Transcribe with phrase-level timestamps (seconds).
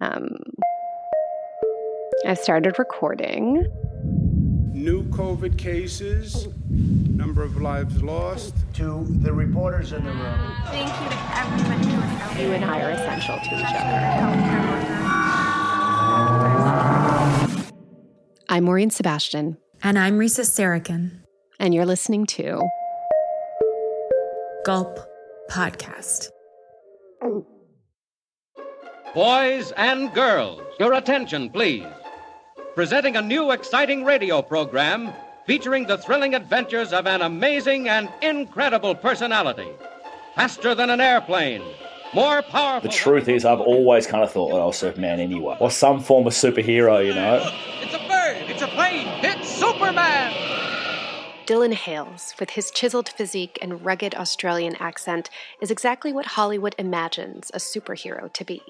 [0.00, 0.28] Um,
[2.26, 3.66] I started recording.
[4.72, 8.54] New COVID cases, number of lives lost.
[8.74, 10.52] To the reporters in the room.
[10.66, 13.96] Thank you to everybody who out You and I are essential to each other.
[17.58, 17.64] other.
[18.48, 21.22] I'm Maureen Sebastian, And I'm Risa Sarachan.
[21.58, 22.62] and you're listening to
[24.64, 25.00] Gulp
[25.50, 26.28] Podcast.
[29.14, 31.86] Boys and girls, your attention, please.
[32.74, 35.12] Presenting a new exciting radio program
[35.46, 39.68] featuring the thrilling adventures of an amazing and incredible personality.
[40.36, 41.62] Faster than an airplane,
[42.14, 42.90] more powerful.
[42.90, 46.00] The truth is, I've always kind of thought that I was Superman anyway, or some
[46.00, 47.50] form of superhero, you know.
[47.80, 50.34] It's a bird, it's a plane, it's Superman!
[51.46, 55.30] Dylan Hales, with his chiseled physique and rugged Australian accent,
[55.62, 58.62] is exactly what Hollywood imagines a superhero to be.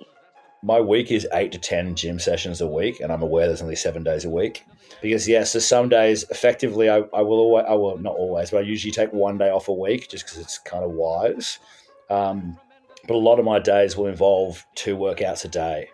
[0.62, 3.76] My week is eight to ten gym sessions a week, and I'm aware there's only
[3.76, 4.64] seven days a week.
[5.00, 8.58] Because yes, so some days, effectively, I, I will always, I will not always, but
[8.58, 11.58] I usually take one day off a week just because it's kind of wise.
[12.10, 12.58] Um,
[13.06, 15.90] but a lot of my days will involve two workouts a day.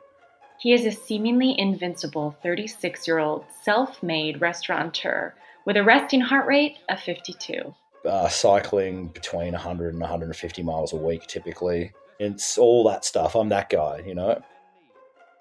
[0.58, 5.34] He is a seemingly invincible 36 year old self made restaurateur
[5.66, 7.74] with a resting heart rate of 52.
[8.04, 11.92] Uh, cycling between 100 and 150 miles a week, typically.
[12.18, 13.34] It's all that stuff.
[13.34, 14.42] I'm that guy, you know.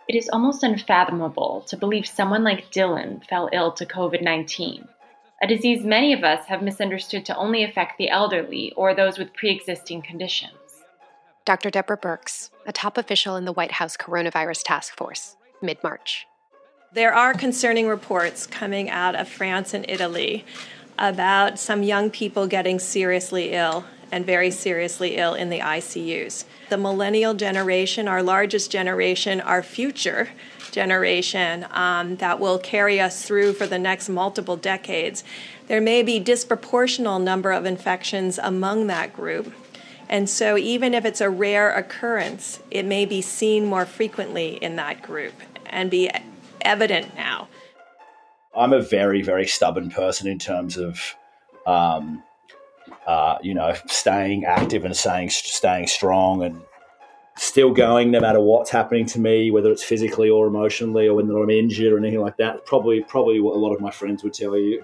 [0.07, 4.87] It is almost unfathomable to believe someone like Dylan fell ill to COVID 19,
[5.43, 9.33] a disease many of us have misunderstood to only affect the elderly or those with
[9.33, 10.53] pre existing conditions.
[11.43, 11.69] Dr.
[11.69, 16.25] Deborah Birx, a top official in the White House Coronavirus Task Force, mid March.
[16.93, 20.45] There are concerning reports coming out of France and Italy
[20.97, 26.45] about some young people getting seriously ill and very seriously ill in the ICUs.
[26.69, 30.29] The millennial generation, our largest generation, our future
[30.71, 35.23] generation um, that will carry us through for the next multiple decades,
[35.65, 39.51] there may be disproportional number of infections among that group.
[40.07, 44.75] And so, even if it's a rare occurrence, it may be seen more frequently in
[44.75, 45.33] that group
[45.65, 46.11] and be
[46.61, 47.47] evident now.
[48.55, 51.15] I'm a very, very stubborn person in terms of,
[51.65, 52.21] um,
[53.07, 56.61] uh, you know, staying active and staying staying strong and
[57.35, 61.37] still going no matter what's happening to me, whether it's physically or emotionally, or whether
[61.37, 62.65] I'm injured or anything like that.
[62.65, 64.83] Probably, probably what a lot of my friends would tell you.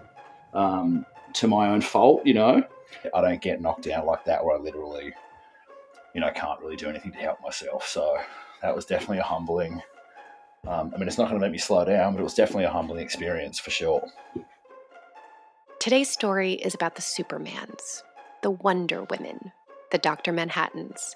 [0.53, 2.63] Um, to my own fault, you know,
[3.13, 5.13] I don't get knocked down like that where I literally,
[6.13, 7.87] you know, can't really do anything to help myself.
[7.87, 8.17] So
[8.63, 9.81] that was definitely a humbling.
[10.67, 12.65] Um, I mean, it's not going to make me slow down, but it was definitely
[12.65, 14.03] a humbling experience for sure.
[15.79, 18.03] Today's story is about the Supermans,
[18.43, 19.53] the Wonder Women,
[19.93, 20.33] the Dr.
[20.33, 21.15] Manhattans,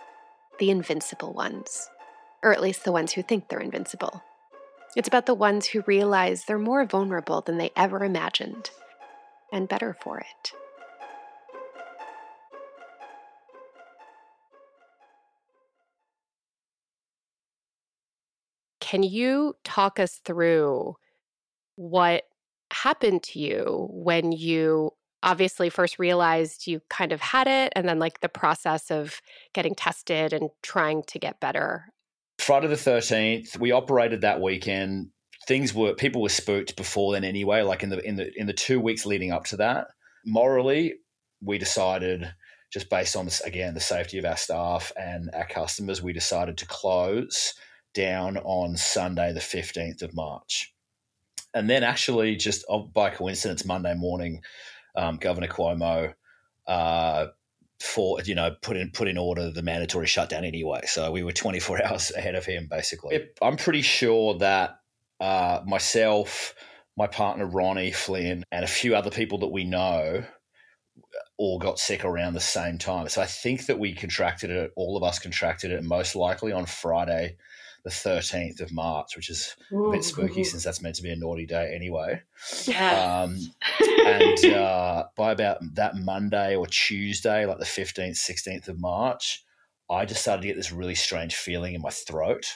[0.57, 1.89] the invincible ones,
[2.41, 4.23] or at least the ones who think they're invincible.
[4.95, 8.69] It's about the ones who realize they're more vulnerable than they ever imagined,
[9.51, 10.53] and better for it.
[18.79, 20.95] Can you talk us through
[21.75, 22.23] what
[22.73, 24.91] happened to you when you
[25.21, 29.21] obviously first realized you kind of had it and then like the process of
[29.53, 31.93] getting tested and trying to get better
[32.39, 35.09] Friday the 13th, we operated that weekend.
[35.47, 38.53] Things were people were spooked before then anyway, like in the in the in the
[38.53, 39.87] 2 weeks leading up to that.
[40.25, 40.95] Morally,
[41.41, 42.33] we decided
[42.71, 46.57] just based on this again the safety of our staff and our customers, we decided
[46.57, 47.53] to close
[47.93, 50.72] down on Sunday the 15th of March.
[51.53, 54.41] And then actually just oh, by coincidence Monday morning
[54.95, 56.13] um, Governor Cuomo
[56.67, 57.27] uh,
[57.79, 60.81] for you know put in put in order the mandatory shutdown anyway.
[60.85, 63.27] So we were 24 hours ahead of him basically.
[63.41, 64.79] I'm pretty sure that
[65.19, 66.55] uh, myself,
[66.97, 70.23] my partner Ronnie Flynn, and a few other people that we know
[71.37, 73.09] all got sick around the same time.
[73.09, 74.71] So I think that we contracted it.
[74.75, 77.37] All of us contracted it, most likely on Friday,
[77.83, 81.15] the 13th of March, which is a bit spooky since that's meant to be a
[81.15, 82.21] naughty day anyway.
[82.69, 83.37] Um,
[84.05, 89.43] and uh, by about that Monday or Tuesday, like the 15th, 16th of March,
[89.89, 92.55] I just started to get this really strange feeling in my throat.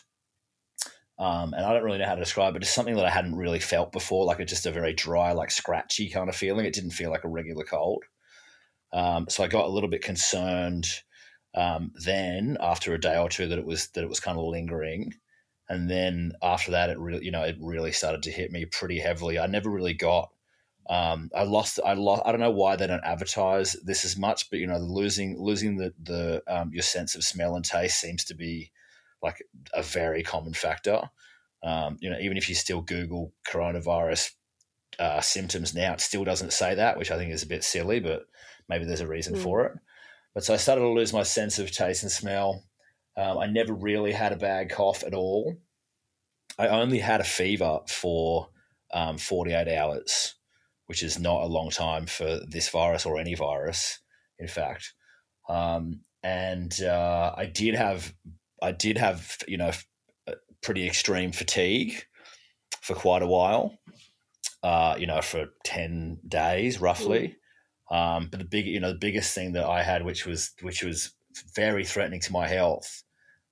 [1.19, 2.61] Um, and I don't really know how to describe it.
[2.61, 5.51] It's something that I hadn't really felt before, like a, just a very dry, like
[5.51, 6.65] scratchy kind of feeling.
[6.65, 8.03] It didn't feel like a regular cold.
[8.93, 10.87] Um, so I got a little bit concerned
[11.57, 14.45] um, then after a day or two that it was that it was kind of
[14.45, 15.13] lingering.
[15.69, 18.99] And then after that, it really, you know, it really started to hit me pretty
[18.99, 19.37] heavily.
[19.37, 20.29] I never really got
[20.89, 21.79] um, I lost.
[21.85, 22.23] I lost.
[22.25, 25.75] I don't know why they don't advertise this as much, but you know, losing losing
[25.75, 28.71] the the um, your sense of smell and taste seems to be
[29.21, 29.43] like
[29.73, 31.01] a very common factor.
[31.63, 34.31] Um, you know, even if you still Google coronavirus
[34.99, 37.99] uh, symptoms now, it still doesn't say that, which I think is a bit silly,
[37.99, 38.27] but
[38.69, 39.43] maybe there's a reason Mm.
[39.43, 39.73] for it.
[40.37, 42.63] But so I started to lose my sense of taste and smell.
[43.17, 45.55] Um, I never really had a bad cough at all.
[46.59, 48.49] I only had a fever for
[48.93, 50.35] um, 48 hours,
[50.85, 53.97] which is not a long time for this virus or any virus,
[54.37, 54.93] in fact.
[55.49, 58.13] Um, and uh, I did have,
[58.61, 59.71] I did have, you know,
[60.61, 62.03] pretty extreme fatigue
[62.83, 63.75] for quite a while.
[64.61, 67.37] Uh, you know, for 10 days roughly.
[67.89, 70.83] Um, but the big, you know, the biggest thing that I had, which was which
[70.83, 71.13] was
[71.55, 73.03] very threatening to my health,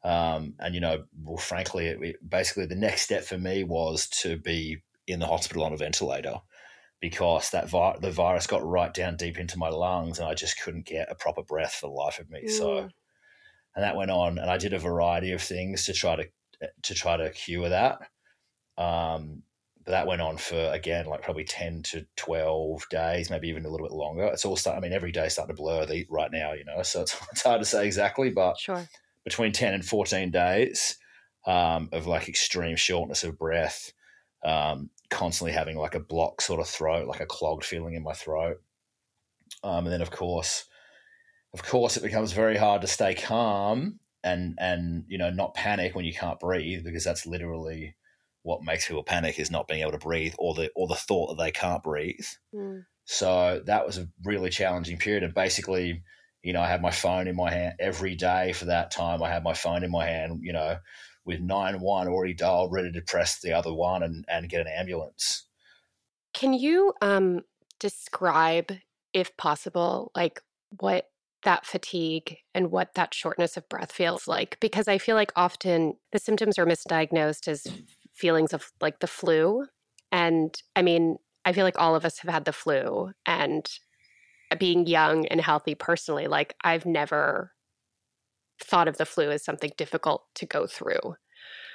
[0.03, 4.07] um, and you know, well, frankly, it, it- basically the next step for me was
[4.09, 6.35] to be in the hospital on a ventilator
[7.01, 10.59] because that vi- the virus got right down deep into my lungs, and I just
[10.61, 12.47] couldn't get a proper breath for the life of me.
[12.47, 12.91] So, Mm.
[13.75, 16.29] and that went on, and I did a variety of things to try to
[16.83, 17.99] to try to cure that.
[18.77, 19.43] Um,
[19.85, 23.87] that went on for again like probably 10 to 12 days maybe even a little
[23.87, 26.53] bit longer it's all start i mean every day starting to blur the, right now
[26.53, 28.87] you know so it's, it's hard to say exactly but Sure.
[29.23, 30.97] between 10 and 14 days
[31.47, 33.91] um, of like extreme shortness of breath
[34.43, 38.13] um, constantly having like a block sort of throat like a clogged feeling in my
[38.13, 38.61] throat
[39.63, 40.65] um, and then of course
[41.53, 45.95] of course it becomes very hard to stay calm and and you know not panic
[45.95, 47.95] when you can't breathe because that's literally
[48.45, 51.29] what makes people panic is not being able to breathe or the or the thought
[51.29, 52.85] that they can't breathe Mm.
[53.05, 55.23] so that was a really challenging period.
[55.23, 56.03] And basically,
[56.41, 59.21] you know, I had my phone in my hand every day for that time.
[59.21, 60.77] I had my phone in my hand, you know,
[61.25, 64.67] with 9 1 already dialed, ready to press the other one and, and get an
[64.67, 65.47] ambulance.
[66.33, 67.41] Can you um,
[67.79, 68.71] describe,
[69.13, 70.41] if possible, like
[70.77, 71.09] what
[71.43, 74.57] that fatigue and what that shortness of breath feels like?
[74.59, 77.67] Because I feel like often the symptoms are misdiagnosed as
[78.15, 79.65] feelings of like the flu.
[80.11, 83.11] And I mean, I feel like all of us have had the flu.
[83.25, 83.67] And
[84.59, 87.51] being young and healthy personally, like I've never
[88.63, 91.15] thought of the flu as something difficult to go through.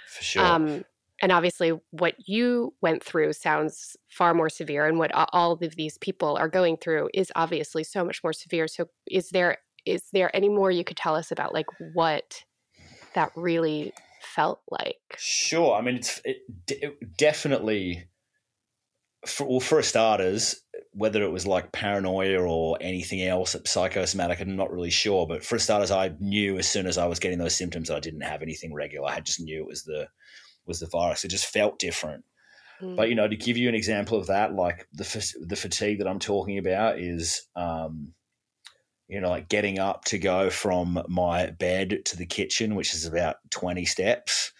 [0.08, 0.44] For sure.
[0.44, 0.84] Um,
[1.22, 5.98] and obviously, what you went through sounds far more severe, and what all of these
[5.98, 8.66] people are going through is obviously so much more severe.
[8.66, 12.42] So, is there is there any more you could tell us about like what
[13.14, 13.92] that really
[14.34, 14.96] felt like?
[15.16, 15.74] Sure.
[15.74, 16.38] I mean, it's it,
[16.68, 18.08] it definitely
[19.26, 20.62] for well, for starters,
[20.92, 25.26] whether it was like paranoia or anything else, psychosomatic, I'm not really sure.
[25.26, 28.00] But for starters, I knew as soon as I was getting those symptoms, that I
[28.00, 29.08] didn't have anything regular.
[29.08, 30.08] I just knew it was the
[30.66, 31.24] was the virus.
[31.24, 32.24] It just felt different.
[32.80, 32.96] Mm.
[32.96, 36.08] But you know, to give you an example of that, like the the fatigue that
[36.08, 38.12] I'm talking about is, um,
[39.10, 43.04] you know, like getting up to go from my bed to the kitchen, which is
[43.04, 44.52] about 20 steps,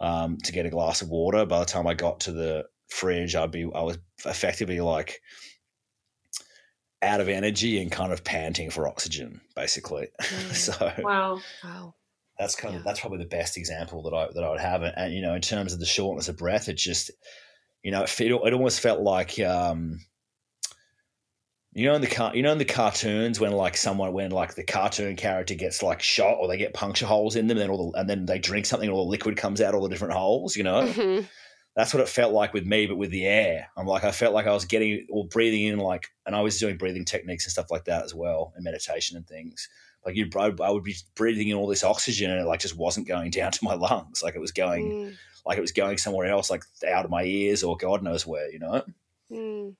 [0.00, 1.44] um, to get a glass of water.
[1.44, 5.20] By the time I got to the fridge, I'd be I was effectively like
[7.02, 10.08] out of energy and kind of panting for oxygen, basically.
[10.20, 10.54] Mm.
[10.54, 11.40] so Wow.
[11.64, 11.94] wow.
[12.38, 12.78] that's kind Yeah.
[12.80, 14.82] of that's probably the best example that I that I would have.
[14.82, 17.10] And, and you know, in terms of the shortness of breath, it just
[17.82, 20.00] you know it, it almost felt like um,
[21.78, 24.54] you know in the car you know in the cartoons when like someone when like
[24.54, 27.70] the cartoon character gets like shot or they get puncture holes in them and then
[27.70, 29.88] all the, and then they drink something and all the liquid comes out all the
[29.88, 30.56] different holes.
[30.56, 31.26] You know, Mhm.
[31.76, 33.68] that's what it felt like with me, but with the air.
[33.76, 36.58] I'm like, I felt like I was getting or breathing in like, and I was
[36.58, 39.68] doing breathing techniques and stuff like that as well, and meditation and things.
[40.04, 42.76] Like you, I, I would be breathing in all this oxygen, and it like just
[42.76, 44.22] wasn't going down to my lungs.
[44.22, 45.16] Like it was going, Mm,
[45.46, 48.50] like it was going somewhere else, like out of my ears or God knows where,
[48.50, 48.82] you know.
[49.30, 49.76] mm.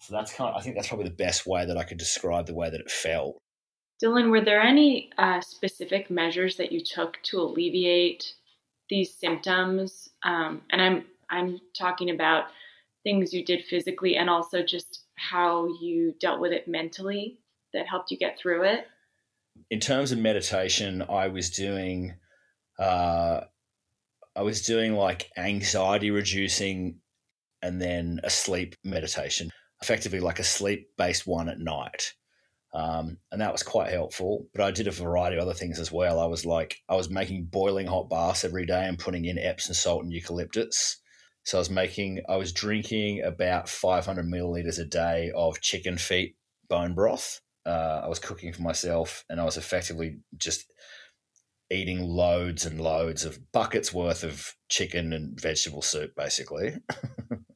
[0.00, 0.54] So that's kind.
[0.54, 2.80] Of, I think that's probably the best way that I could describe the way that
[2.80, 3.38] it felt.
[4.02, 8.34] Dylan, were there any uh, specific measures that you took to alleviate
[8.88, 10.08] these symptoms?
[10.24, 12.44] Um, and I'm I'm talking about
[13.02, 17.40] things you did physically and also just how you dealt with it mentally
[17.74, 18.86] that helped you get through it.
[19.70, 22.14] in terms of meditation, I was doing,
[22.78, 23.40] uh,
[24.36, 27.00] I was doing like anxiety reducing,
[27.62, 29.50] and then a sleep meditation,
[29.82, 32.14] effectively like a sleep based one at night,
[32.74, 34.46] um, and that was quite helpful.
[34.54, 36.20] But I did a variety of other things as well.
[36.20, 39.74] I was like, I was making boiling hot baths every day and putting in Epsom
[39.74, 40.98] salt and eucalyptus.
[41.44, 46.36] So I was making, I was drinking about 500 milliliters a day of chicken feet
[46.68, 50.72] bone broth uh, I was cooking for myself, and I was effectively just
[51.70, 56.76] eating loads and loads of buckets worth of chicken and vegetable soup, basically.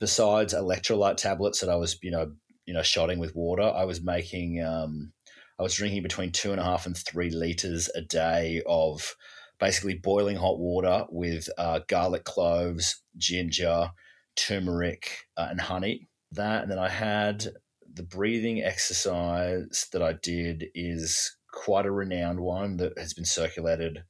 [0.00, 2.32] Besides electrolyte tablets that I was, you know,
[2.66, 5.12] you know, shotting with water, I was making, um,
[5.58, 9.14] I was drinking between two and a half and three liters a day of
[9.58, 13.90] basically boiling hot water with uh, garlic cloves, ginger,
[14.36, 16.08] turmeric, uh, and honey.
[16.32, 17.48] That, and then I had
[17.92, 24.04] the breathing exercise that I did is quite a renowned one that has been circulated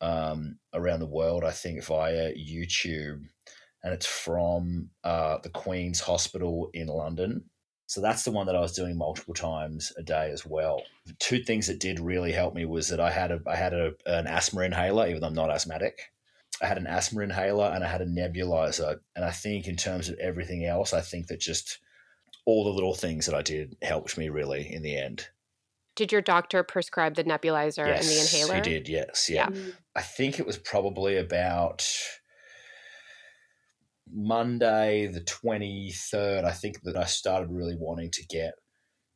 [0.00, 3.22] um, around the world, I think, via YouTube.
[3.82, 7.44] And it's from uh, the Queen's Hospital in London.
[7.86, 10.82] So that's the one that I was doing multiple times a day as well.
[11.06, 13.72] The two things that did really help me was that I had a I had
[13.72, 16.12] a, an asthma inhaler, even though I'm not asthmatic.
[16.62, 19.00] I had an asthma inhaler and I had a nebulizer.
[19.16, 21.78] And I think in terms of everything else, I think that just
[22.46, 25.28] all the little things that I did helped me really in the end.
[25.96, 28.54] Did your doctor prescribe the nebulizer yes, and the inhaler?
[28.56, 29.28] He did, yes.
[29.28, 29.48] Yeah.
[29.52, 29.60] Yeah.
[29.96, 31.86] I think it was probably about
[34.12, 36.44] Monday, the 23rd.
[36.44, 38.54] I think that I started really wanting to get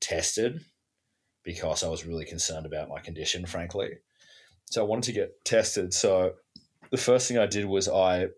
[0.00, 0.60] tested
[1.42, 3.90] because I was really concerned about my condition, frankly.
[4.70, 5.92] So I wanted to get tested.
[5.92, 6.32] So
[6.90, 8.28] the first thing I did was I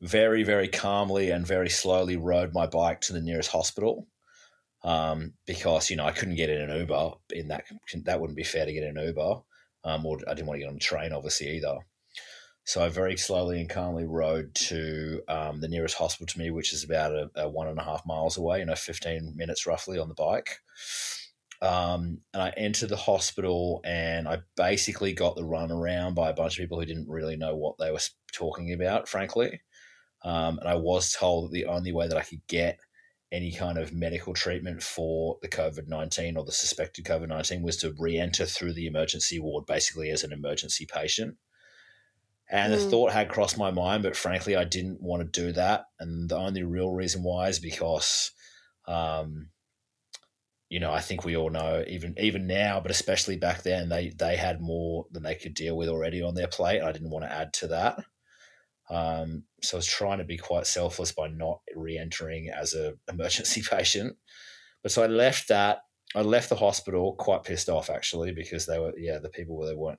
[0.00, 4.06] very, very calmly and very slowly rode my bike to the nearest hospital
[4.84, 7.12] um, because you know I couldn't get in an Uber.
[7.30, 7.64] In that
[8.04, 9.40] that wouldn't be fair to get in an Uber,
[9.84, 11.78] um, or I didn't want to get on a train, obviously either.
[12.64, 16.72] So I very slowly and calmly rode to um, the nearest hospital to me, which
[16.72, 19.98] is about a, a, one and a half miles away, you know, fifteen minutes roughly
[19.98, 20.60] on the bike.
[21.60, 26.34] Um, and I entered the hospital, and I basically got the run around by a
[26.34, 28.00] bunch of people who didn't really know what they were
[28.32, 29.60] talking about, frankly.
[30.22, 32.78] Um, and I was told that the only way that I could get
[33.30, 37.76] any kind of medical treatment for the COVID 19 or the suspected COVID 19 was
[37.78, 41.36] to re enter through the emergency ward basically as an emergency patient.
[42.54, 42.76] And mm.
[42.76, 45.86] the thought had crossed my mind, but frankly, I didn't want to do that.
[45.98, 48.30] And the only real reason why is because,
[48.86, 49.48] um,
[50.68, 54.12] you know, I think we all know, even even now, but especially back then, they
[54.16, 56.80] they had more than they could deal with already on their plate.
[56.80, 58.04] I didn't want to add to that.
[58.88, 63.64] Um, so I was trying to be quite selfless by not re-entering as a emergency
[63.68, 64.16] patient.
[64.80, 65.78] But so I left that.
[66.14, 69.66] I left the hospital quite pissed off actually because they were yeah the people where
[69.66, 69.98] they weren't.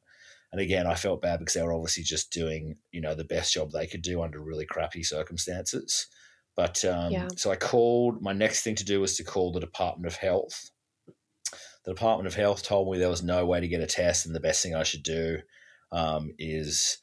[0.55, 3.53] And again, I felt bad because they were obviously just doing you know the best
[3.53, 6.07] job they could do under really crappy circumstances.
[6.55, 7.27] But um, yeah.
[7.35, 8.21] so I called.
[8.21, 10.69] My next thing to do was to call the Department of Health.
[11.83, 14.33] The Department of Health told me there was no way to get a test, and
[14.33, 15.39] the best thing I should do
[15.91, 16.99] um, is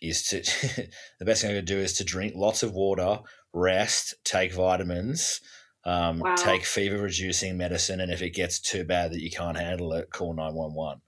[0.00, 0.38] is to
[1.18, 3.18] the best thing I could do is to drink lots of water,
[3.52, 5.42] rest, take vitamins,
[5.84, 6.36] um, wow.
[6.36, 10.08] take fever reducing medicine, and if it gets too bad that you can't handle it,
[10.08, 11.02] call nine one one.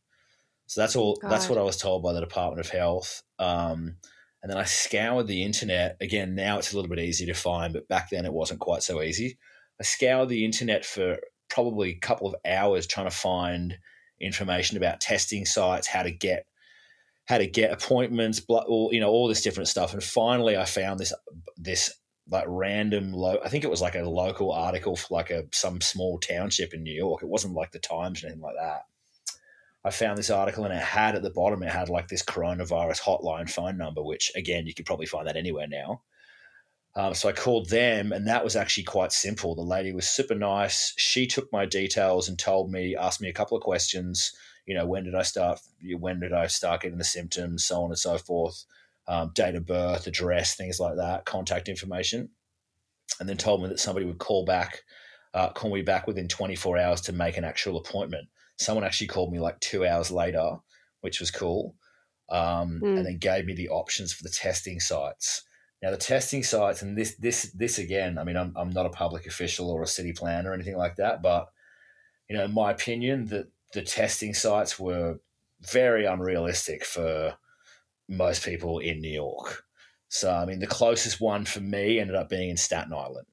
[0.71, 1.17] So that's all.
[1.17, 1.33] God.
[1.33, 3.25] That's what I was told by the Department of Health.
[3.41, 3.97] Um,
[4.41, 6.37] and then I scoured the internet again.
[6.37, 9.03] Now it's a little bit easier to find, but back then it wasn't quite so
[9.03, 9.37] easy.
[9.81, 13.79] I scoured the internet for probably a couple of hours trying to find
[14.21, 16.47] information about testing sites, how to get
[17.25, 19.93] how to get appointments, all you know, all this different stuff.
[19.93, 21.13] And finally, I found this
[21.57, 21.93] this
[22.31, 23.39] like random low.
[23.45, 26.85] I think it was like a local article for like a some small township in
[26.85, 27.25] New York.
[27.25, 28.83] It wasn't like the Times or anything like that.
[29.85, 33.01] I found this article and it had at the bottom it had like this coronavirus
[33.01, 36.03] hotline phone number, which again you could probably find that anywhere now.
[36.97, 39.55] Um, so I called them, and that was actually quite simple.
[39.55, 40.93] The lady was super nice.
[40.97, 44.33] She took my details and told me, asked me a couple of questions
[44.71, 45.59] you know, when did I start?
[45.99, 47.65] When did I start getting the symptoms?
[47.65, 48.65] So on and so forth.
[49.09, 52.29] Um, date of birth, address, things like that, contact information,
[53.19, 54.83] and then told me that somebody would call back,
[55.35, 58.29] uh, call me back within 24 hours to make an actual appointment.
[58.61, 60.59] Someone actually called me like two hours later,
[61.01, 61.75] which was cool,
[62.31, 62.97] um, mm.
[62.97, 65.43] and then gave me the options for the testing sites.
[65.83, 68.91] Now the testing sites, and this this this again, I mean, I'm I'm not a
[68.91, 71.49] public official or a city planner or anything like that, but
[72.29, 75.21] you know, in my opinion, that the testing sites were
[75.63, 77.35] very unrealistic for
[78.09, 79.65] most people in New York.
[80.09, 83.27] So, I mean, the closest one for me ended up being in Staten Island.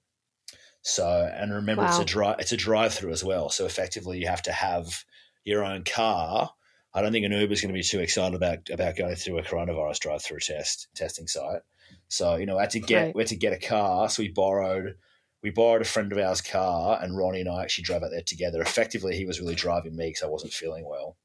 [0.83, 1.89] So, and remember, wow.
[1.89, 2.39] it's a drive.
[2.39, 3.49] It's a drive-through as well.
[3.49, 5.03] So, effectively, you have to have
[5.47, 6.51] your own car.
[6.93, 9.39] I don't think an Uber is going to be too excited about about going through
[9.39, 11.61] a coronavirus drive-through test testing site.
[12.09, 13.15] So, you know, I had to get right.
[13.15, 14.09] we had to get a car.
[14.09, 14.95] So we borrowed
[15.43, 18.21] we borrowed a friend of ours' car, and Ronnie and I actually drove out there
[18.25, 18.61] together.
[18.61, 21.15] Effectively, he was really driving me because I wasn't feeling well.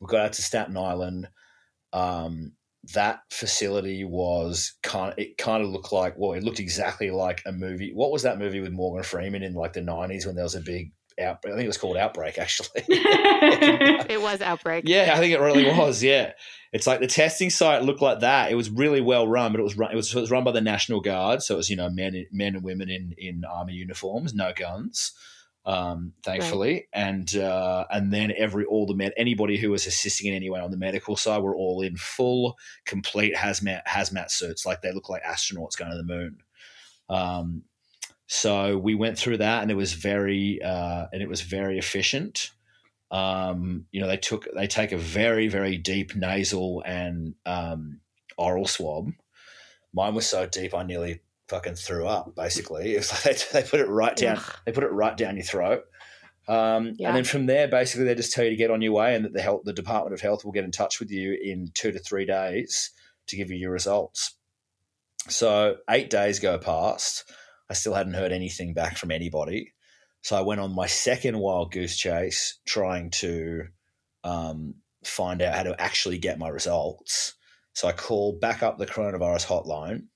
[0.00, 1.28] We got out to Staten Island.
[1.92, 2.52] Um,
[2.94, 7.42] that facility was kind of, it kind of looked like well it looked exactly like
[7.44, 10.44] a movie what was that movie with morgan freeman in like the 90s when there
[10.44, 15.12] was a big outbreak i think it was called outbreak actually it was outbreak yeah
[15.14, 16.32] i think it really was yeah
[16.76, 18.50] it's like the testing site looked like that.
[18.50, 20.52] It was really well run, but it was run, it was, it was run by
[20.52, 23.72] the National Guard, so it was you know men men and women in in army
[23.72, 25.12] uniforms, no guns.
[25.64, 30.34] um, thankfully, and uh, and then every all the med anybody who was assisting in
[30.34, 34.82] any way on the medical side were all in full, complete hazmat hazmat suits, like
[34.82, 36.36] they look like astronauts going to the moon.
[37.08, 37.62] Um,
[38.26, 42.50] so we went through that, and it was very uh, and it was very efficient.
[43.10, 48.00] Um, you know, they took they take a very very deep nasal and um,
[48.36, 49.10] oral swab.
[49.94, 52.34] Mine was so deep, I nearly fucking threw up.
[52.34, 54.38] Basically, like they, they put it right down.
[54.38, 54.54] Ugh.
[54.64, 55.84] They put it right down your throat.
[56.48, 57.08] Um, Yeah.
[57.08, 59.24] And then from there, basically, they just tell you to get on your way, and
[59.24, 61.92] that the health, the Department of Health will get in touch with you in two
[61.92, 62.90] to three days
[63.28, 64.34] to give you your results.
[65.28, 67.32] So eight days go past.
[67.70, 69.72] I still hadn't heard anything back from anybody.
[70.22, 73.64] So I went on my second wild goose chase, trying to
[74.24, 77.34] um, find out how to actually get my results.
[77.74, 80.06] So I called back up the coronavirus hotline.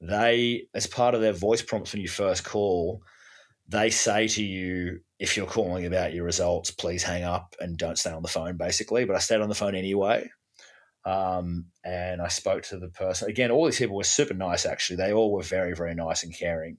[0.00, 3.02] They, as part of their voice prompts when you first call,
[3.68, 7.96] they say to you, if you're calling about your results, please hang up and don't
[7.98, 9.04] stay on the phone, basically.
[9.04, 10.28] But I stayed on the phone anyway.
[11.04, 13.28] Um, and I spoke to the person.
[13.28, 14.96] Again, all these people were super nice, actually.
[14.96, 16.78] They all were very, very nice and caring.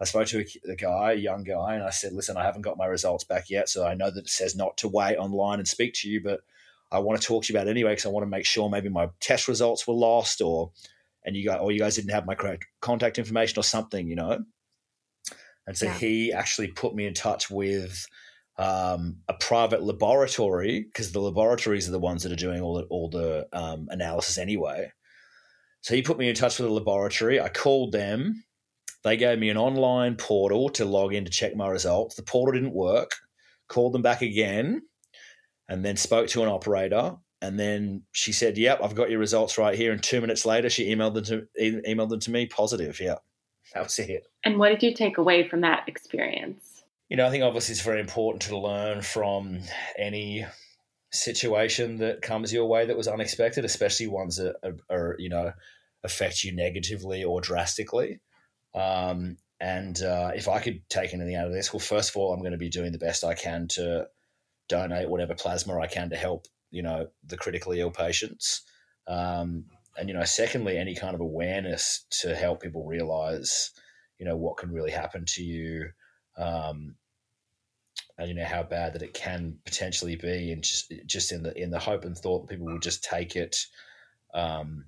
[0.00, 2.62] I spoke to a, the guy, a young guy, and I said, listen, I haven't
[2.62, 3.68] got my results back yet.
[3.68, 6.40] So I know that it says not to wait online and speak to you, but
[6.90, 8.70] I want to talk to you about it anyway because I want to make sure
[8.70, 10.70] maybe my test results were lost or
[11.24, 14.16] and you guys or you guys didn't have my correct contact information or something, you
[14.16, 14.44] know.
[15.66, 15.92] And so Yeah.
[15.98, 18.06] he actually put me in touch with
[18.58, 22.82] um, a private laboratory because the laboratories are the ones that are doing all the
[22.84, 24.90] all the um, analysis anyway.
[25.80, 27.40] So he put me in touch with a laboratory.
[27.40, 28.44] I called them.
[29.04, 32.16] They gave me an online portal to log in to check my results.
[32.16, 33.12] The portal didn't work.
[33.68, 34.82] Called them back again,
[35.68, 37.14] and then spoke to an operator.
[37.40, 40.68] And then she said, "Yep, I've got your results right here." And two minutes later,
[40.68, 42.98] she emailed them to emailed them to me positive.
[42.98, 43.16] Yeah,
[43.74, 44.26] that was it.
[44.42, 46.77] And what did you take away from that experience?
[47.08, 49.60] You know, I think obviously it's very important to learn from
[49.96, 50.44] any
[51.10, 55.52] situation that comes your way that was unexpected, especially ones that are, are you know
[56.04, 58.20] affect you negatively or drastically.
[58.74, 62.32] Um, and uh, if I could take anything out of this, well, first of all,
[62.32, 64.08] I'm going to be doing the best I can to
[64.68, 68.62] donate whatever plasma I can to help you know the critically ill patients.
[69.06, 69.64] Um,
[69.96, 73.70] and you know, secondly, any kind of awareness to help people realize,
[74.18, 75.88] you know, what can really happen to you
[76.38, 76.94] um,
[78.16, 81.60] and you know how bad that it can potentially be, and just just in the
[81.60, 83.56] in the hope and thought that people will just take it
[84.34, 84.84] um,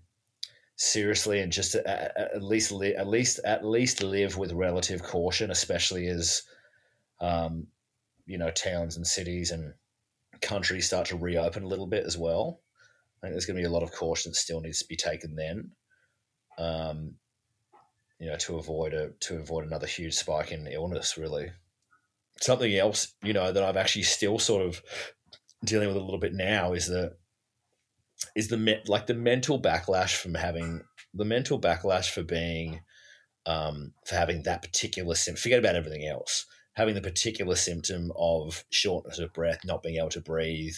[0.76, 5.50] seriously and just at, at least li- at least at least live with relative caution,
[5.50, 6.42] especially as
[7.20, 7.66] um,
[8.26, 9.74] you know towns and cities and
[10.40, 12.60] countries start to reopen a little bit as well.
[13.18, 14.96] I think there's going to be a lot of caution that still needs to be
[14.96, 15.72] taken then.
[16.58, 17.14] Um,
[18.20, 21.50] you know, to avoid a to avoid another huge spike in illness, really
[22.40, 24.82] something else, you know, that I've actually still sort of
[25.64, 27.16] dealing with a little bit now is the
[28.36, 30.82] is the me- like the mental backlash from having
[31.14, 32.82] the mental backlash for being
[33.46, 35.40] um, for having that particular symptom.
[35.40, 36.46] Forget about everything else.
[36.74, 40.76] Having the particular symptom of shortness of breath, not being able to breathe,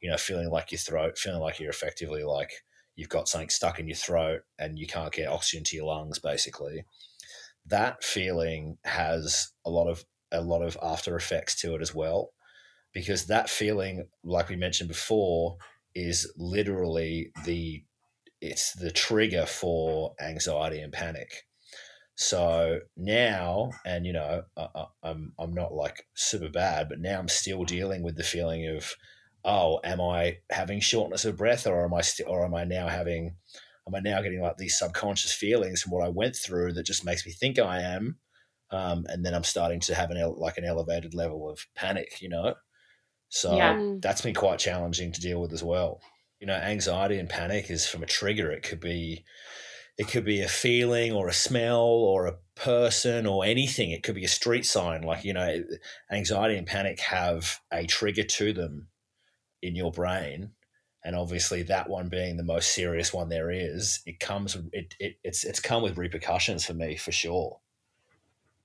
[0.00, 2.52] you know, feeling like your throat, feeling like you're effectively like
[2.98, 6.18] you've got something stuck in your throat and you can't get oxygen to your lungs,
[6.18, 6.84] basically.
[7.64, 12.32] That feeling has a lot of a lot of after effects to it as well
[12.92, 15.56] because that feeling like we mentioned before
[15.94, 17.84] is literally the
[18.40, 21.46] it's the trigger for anxiety and panic
[22.14, 27.18] so now and you know I, I- i'm i'm not like super bad but now
[27.18, 28.92] i'm still dealing with the feeling of
[29.44, 32.88] oh am i having shortness of breath or am i still or am i now
[32.88, 33.36] having
[33.86, 37.04] am i now getting like these subconscious feelings from what i went through that just
[37.04, 38.18] makes me think i am
[38.70, 42.20] um, and then I'm starting to have an ele- like an elevated level of panic,
[42.20, 42.54] you know.
[43.28, 43.76] So Yeah.
[43.76, 44.02] Mm.
[44.02, 46.00] that's been quite challenging to deal with as well.
[46.40, 48.50] You know, anxiety and panic is from a trigger.
[48.50, 49.24] It could be,
[49.96, 53.90] it could be a feeling or a smell or a person or anything.
[53.90, 55.02] It could be a street sign.
[55.02, 55.64] Like you know,
[56.10, 58.88] anxiety and panic have a trigger to them
[59.62, 60.52] in your brain,
[61.04, 64.00] and obviously that one being the most serious one there is.
[64.06, 64.56] It comes.
[64.72, 67.60] It, it it's it's come with repercussions for me for sure.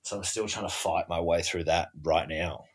[0.04, 2.66] So I'm still trying to fight my way through that right now.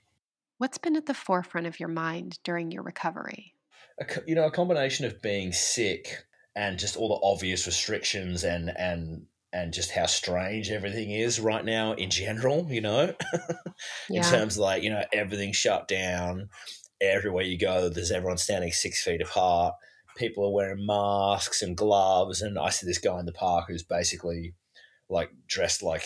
[0.59, 3.55] What's been at the forefront of your mind during your recovery?
[3.99, 8.69] A, you know, a combination of being sick and just all the obvious restrictions and
[8.77, 12.67] and and just how strange everything is right now in general.
[12.69, 13.15] You know,
[14.13, 14.23] in Yeah.
[14.23, 16.49] terms of like you know everything shut down.
[17.01, 19.75] Everywhere you go, there's everyone standing six feet apart.
[20.17, 23.83] People are wearing masks and gloves, and I see this guy in the park who's
[23.83, 24.53] basically
[25.09, 26.03] like dressed like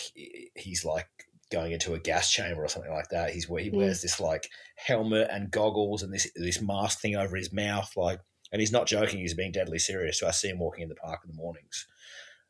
[0.54, 1.08] he's like
[1.50, 3.30] going into a gas chamber or something like that.
[3.30, 3.76] He's where he Mm.
[3.76, 8.20] wears this like helmet and goggles and this this mask thing over his mouth, like,
[8.52, 9.18] and he's not joking.
[9.20, 10.18] He's being deadly serious.
[10.20, 11.86] So I see him walking in the park in the mornings.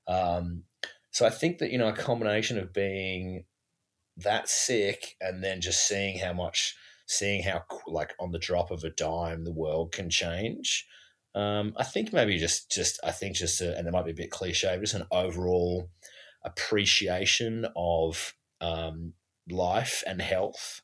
[0.07, 0.65] Um,
[1.11, 3.45] so I think that you know a combination of being
[4.19, 6.77] that sick and then just seeing how much,
[7.07, 10.87] seeing how like on the drop of a dime the world can change.
[11.35, 14.15] Um, I think maybe just just I think just a, and it might be a
[14.15, 15.89] bit cliche, but just an overall
[16.45, 19.15] appreciation of um,
[19.49, 20.83] life and health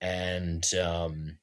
[0.00, 1.38] and um,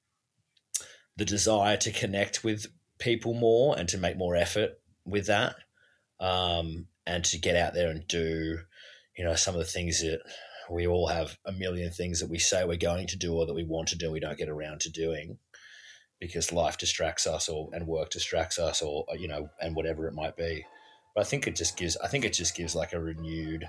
[1.15, 2.67] the desire to connect with
[2.99, 4.71] people more and to make more effort
[5.05, 5.55] with that
[6.19, 8.59] um, and to get out there and do
[9.17, 10.19] you know some of the things that
[10.69, 13.53] we all have a million things that we say we're going to do or that
[13.53, 15.37] we want to do we don't get around to doing
[16.19, 20.13] because life distracts us or and work distracts us or you know and whatever it
[20.13, 20.65] might be
[21.15, 23.67] but i think it just gives i think it just gives like a renewed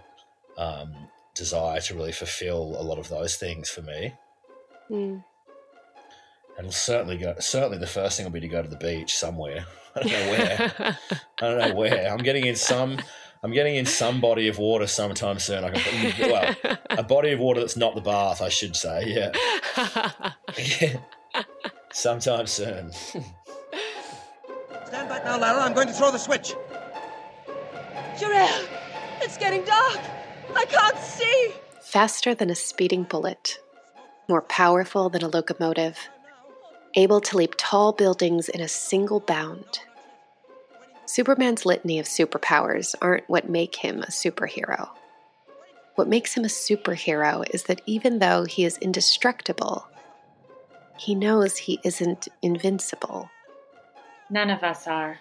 [0.56, 0.92] um,
[1.34, 4.14] desire to really fulfill a lot of those things for me
[4.90, 5.22] Mm.
[6.56, 9.66] and certainly go certainly the first thing will be to go to the beach somewhere
[9.94, 10.98] i don't know where
[11.40, 12.11] I don't know where.
[12.11, 12.98] I'm getting in some.
[13.42, 15.64] I'm getting in some body of water sometime soon.
[15.64, 19.05] I can put, well, a body of water that's not the bath, I should say.
[19.07, 21.01] Yeah,
[21.92, 22.92] sometime soon.
[22.92, 23.24] Stand
[25.09, 25.62] back now, Lara.
[25.62, 26.55] I'm going to throw the switch.
[28.18, 28.64] Jor-El,
[29.20, 30.01] it's getting dark.
[30.57, 31.53] I can't see.
[31.81, 33.61] Faster than a speeding bullet,
[34.29, 35.96] more powerful than a locomotive,
[36.94, 39.81] able to leap tall buildings in a single bound.
[41.08, 44.90] Superman's litany of superpowers aren't what make him a superhero.
[45.94, 49.88] What makes him a superhero is that even though he is indestructible,
[50.98, 53.30] he knows he isn't invincible.
[54.28, 55.18] None of us are.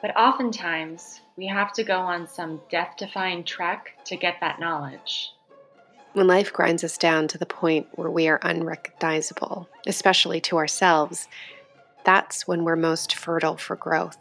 [0.00, 5.32] But oftentimes, we have to go on some death defying trek to get that knowledge.
[6.12, 11.26] When life grinds us down to the point where we are unrecognizable, especially to ourselves,
[12.04, 14.16] that's when we're most fertile for growth.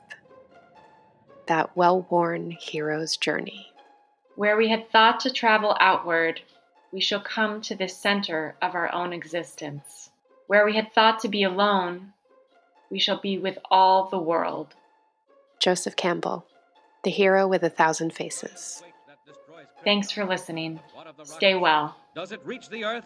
[1.50, 3.72] That well worn hero's journey.
[4.36, 6.42] Where we had thought to travel outward,
[6.94, 10.12] we shall come to the center of our own existence.
[10.46, 12.14] Where we had thought to be alone,
[12.92, 14.76] we shall be with all the world.
[15.58, 16.46] Joseph Campbell,
[17.04, 18.84] the hero with a thousand faces.
[19.84, 20.80] Thanks for listening.
[21.24, 21.98] Stay well.
[22.14, 23.06] Does it reach the Earth?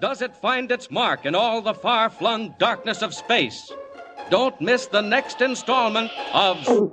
[0.00, 3.72] Does it find its mark in all the far flung darkness of space?
[4.30, 6.92] Don't miss the next installment of.